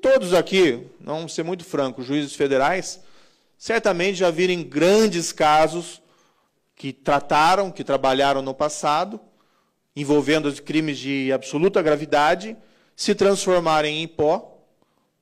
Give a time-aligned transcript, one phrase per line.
[0.00, 3.00] Todos aqui, não ser muito franco, juízes federais,
[3.58, 6.00] certamente já viram grandes casos
[6.74, 9.20] que trataram, que trabalharam no passado,
[9.94, 12.56] envolvendo crimes de absoluta gravidade,
[12.96, 14.58] se transformarem em pó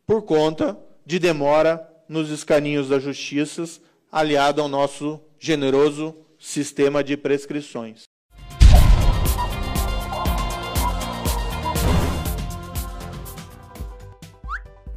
[0.07, 3.65] por conta de demora nos escaninhos da justiça,
[4.11, 8.05] aliado ao nosso generoso sistema de prescrições.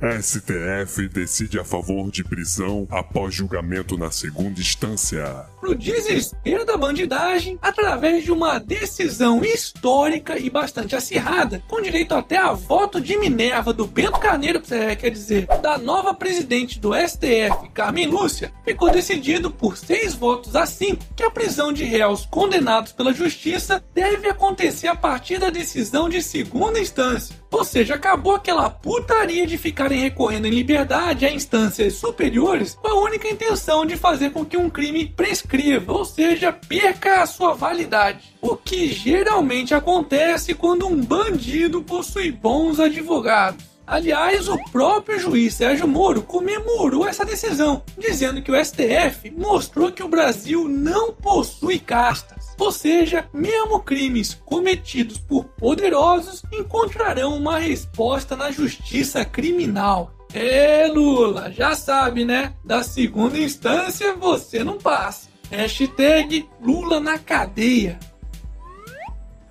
[0.01, 5.45] STF decide a favor de prisão após julgamento na segunda instância.
[5.59, 12.35] Pro desespero da bandidagem, através de uma decisão histórica e bastante acirrada, com direito até
[12.35, 17.69] a voto de Minerva do Bento Carneiro, é, quer dizer, da nova presidente do STF,
[17.71, 22.91] Carmen Lúcia, ficou decidido por seis votos a cinco que a prisão de réus condenados
[22.91, 27.40] pela justiça deve acontecer a partir da decisão de segunda instância.
[27.51, 33.01] Ou seja, acabou aquela putaria de ficarem recorrendo em liberdade a instâncias superiores com a
[33.01, 38.33] única intenção de fazer com que um crime prescreva, ou seja, perca a sua validade.
[38.41, 43.70] O que geralmente acontece quando um bandido possui bons advogados.
[43.85, 50.03] Aliás, o próprio juiz Sérgio Moro comemorou essa decisão, dizendo que o STF mostrou que
[50.03, 52.55] o Brasil não possui castas.
[52.57, 60.13] Ou seja, mesmo crimes cometidos por poderosos encontrarão uma resposta na justiça criminal.
[60.33, 62.53] É, Lula, já sabe, né?
[62.63, 65.29] Da segunda instância você não passa.
[65.49, 67.99] Hashtag Lula na cadeia.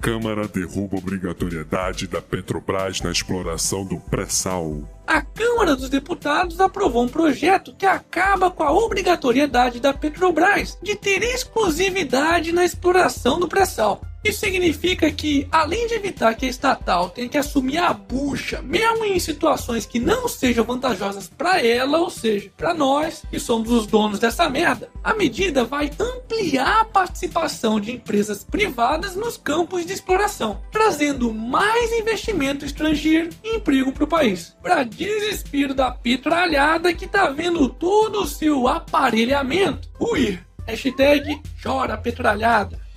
[0.01, 4.81] Câmara derruba obrigatoriedade da Petrobras na exploração do pré-sal.
[5.07, 10.97] A Câmara dos Deputados aprovou um projeto que acaba com a obrigatoriedade da Petrobras de
[10.97, 14.01] ter exclusividade na exploração do pré-sal.
[14.23, 19.05] Isso significa que, além de evitar que a estatal tenha que assumir a bucha, mesmo
[19.05, 23.87] em situações que não sejam vantajosas para ela, ou seja, para nós, que somos os
[23.87, 29.95] donos dessa merda, a medida vai ampliar a participação de empresas privadas nos campos de
[29.95, 34.55] exploração, trazendo mais investimento estrangeiro e emprego para o país.
[34.63, 40.45] Para desespero da petralhada que tá vendo todo o seu aparelhamento ruir.
[40.67, 42.90] Hashtag chora petralhada.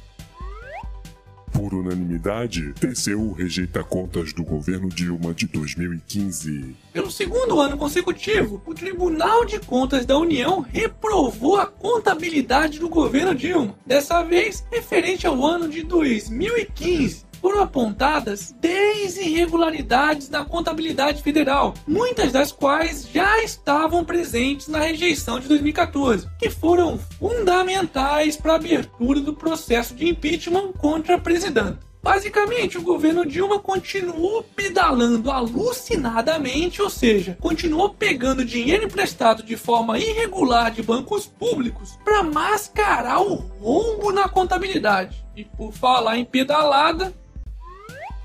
[1.63, 6.75] Por unanimidade, TCU rejeita contas do governo Dilma de 2015.
[6.91, 13.33] Pelo segundo ano consecutivo, o Tribunal de Contas da União reprovou a contabilidade do governo
[13.33, 21.73] Dilma, dessa vez referente ao ano de 2015 foram apontadas 10 irregularidades na contabilidade federal,
[21.85, 28.55] muitas das quais já estavam presentes na rejeição de 2014, que foram fundamentais para a
[28.55, 31.79] abertura do processo de impeachment contra a presidenta.
[32.01, 39.99] Basicamente, o governo Dilma continuou pedalando alucinadamente, ou seja, continuou pegando dinheiro emprestado de forma
[39.99, 45.25] irregular de bancos públicos para mascarar o rombo na contabilidade.
[45.35, 47.13] E por falar em pedalada,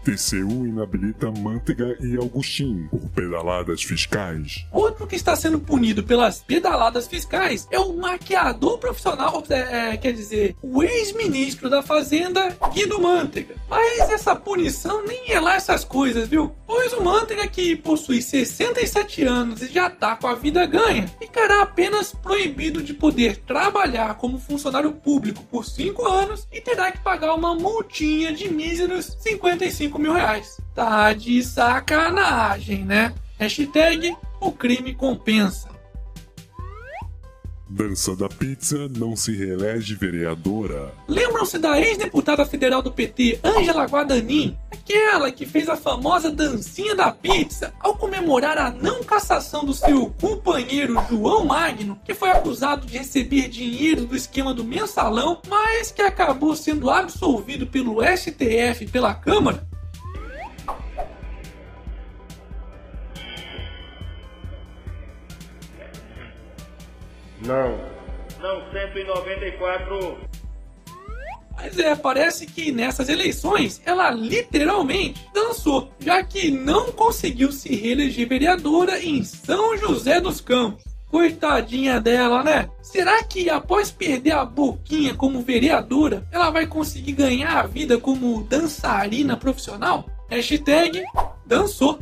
[0.05, 4.67] TCU inabilita Manteiga e Augustin por pedaladas fiscais.
[4.73, 10.13] Outro que está sendo punido pelas pedaladas fiscais é o maquiador profissional, é, é, quer
[10.13, 13.55] dizer, o ex-ministro da Fazenda, Guido Manteiga.
[13.69, 16.53] Mas essa punição nem é lá essas coisas, viu?
[16.67, 21.63] Pois o Manteiga, que possui 67 anos e já tá com a vida ganha, ficará
[21.63, 27.35] apenas proibido de poder trabalhar como funcionário público por 5 anos e terá que pagar
[27.35, 30.61] uma multinha de míseros 55 5 mil reais.
[30.75, 33.15] Tá de sacanagem, né?
[33.39, 35.69] Hashtag o crime compensa.
[37.71, 40.95] Dança da Pizza não se reelege vereadora.
[41.07, 44.57] Lembram-se da ex-deputada federal do PT, Angela Guadanin?
[44.71, 50.15] Aquela que fez a famosa dancinha da pizza ao comemorar a não cassação do seu
[50.19, 56.01] companheiro João Magno, que foi acusado de receber dinheiro do esquema do mensalão, mas que
[56.01, 59.69] acabou sendo absolvido pelo STF e pela Câmara?
[67.49, 67.79] Não.
[68.41, 70.19] Não, 194.
[71.57, 78.29] Mas é, parece que nessas eleições ela literalmente dançou, já que não conseguiu se reeleger
[78.29, 80.85] vereadora em São José dos Campos.
[81.11, 82.69] Coitadinha dela, né?
[82.83, 88.45] Será que após perder a boquinha como vereadora, ela vai conseguir ganhar a vida como
[88.45, 90.05] dançarina profissional?
[90.29, 91.03] Hashtag
[91.47, 91.99] dançou.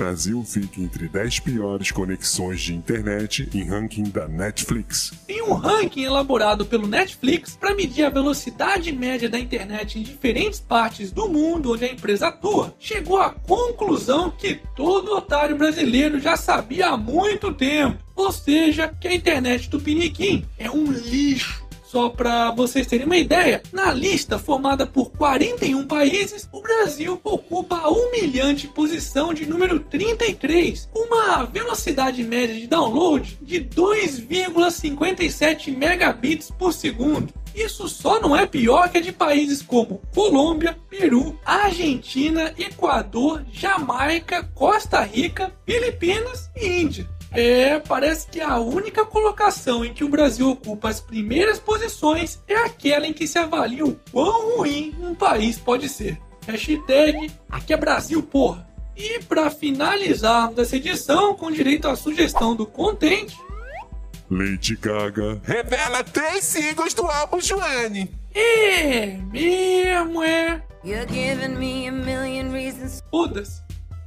[0.00, 5.12] Brasil fica entre 10 piores conexões de internet em ranking da Netflix.
[5.28, 10.58] Em um ranking elaborado pelo Netflix para medir a velocidade média da internet em diferentes
[10.58, 16.34] partes do mundo onde a empresa atua, chegou à conclusão que todo otário brasileiro já
[16.34, 18.02] sabia há muito tempo.
[18.16, 21.59] Ou seja, que a internet do Piniquim é um lixo.
[21.90, 27.78] Só para vocês terem uma ideia, na lista formada por 41 países, o Brasil ocupa
[27.78, 36.72] a humilhante posição de número 33, uma velocidade média de download de 2,57 megabits por
[36.72, 37.34] segundo.
[37.52, 44.48] Isso só não é pior que a de países como Colômbia, Peru, Argentina, Equador, Jamaica,
[44.54, 47.08] Costa Rica, Filipinas e Índia.
[47.32, 52.56] É, parece que a única colocação em que o Brasil ocupa as primeiras posições é
[52.56, 56.18] aquela em que se avalia o quão ruim um país pode ser.
[56.46, 58.68] Hashtag aqui é Brasil, porra.
[58.96, 63.38] E para finalizarmos essa edição com direito à sugestão do contente,
[64.30, 68.10] Lady Gaga Revela três singles do álbum Joanne.
[68.34, 70.62] é mesmo, é.
[70.84, 73.02] You're giving me a million reasons.
[73.10, 73.60] Foda-se.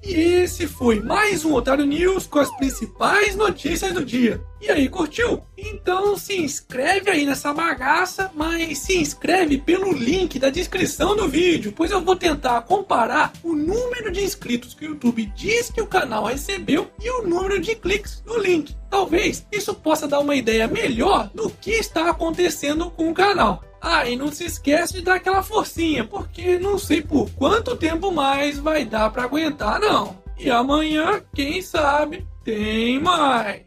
[0.05, 0.13] E
[0.43, 4.43] esse foi mais um Otário News com as principais notícias do dia.
[4.59, 5.41] E aí, curtiu?
[5.65, 11.73] Então se inscreve aí nessa bagaça, mas se inscreve pelo link da descrição do vídeo,
[11.73, 15.87] pois eu vou tentar comparar o número de inscritos que o YouTube diz que o
[15.87, 18.75] canal recebeu e o número de cliques no link.
[18.89, 23.63] Talvez isso possa dar uma ideia melhor do que está acontecendo com o canal.
[23.81, 28.11] Ah, e não se esquece de dar aquela forcinha, porque não sei por quanto tempo
[28.11, 30.21] mais vai dar para aguentar não.
[30.37, 33.61] E amanhã, quem sabe, tem mais.